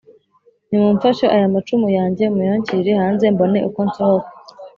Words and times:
«nimumfashe 0.69 1.25
aya 1.35 1.53
macumu 1.53 1.87
yanjye 1.97 2.23
muyanshyirire 2.35 2.91
hanze 3.01 3.25
mbone 3.33 3.59
uko 3.69 3.79
nsohoka.» 3.87 4.29